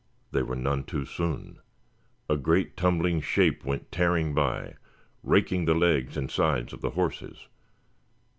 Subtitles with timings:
[0.31, 1.59] They were none too soon.
[2.27, 4.77] A great tumbling shape went tearing by,
[5.21, 7.47] raking the legs and sides of the horses.